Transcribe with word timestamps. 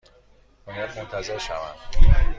باید 0.65 0.97
منتظر 0.97 1.37
شوم؟ 1.37 1.75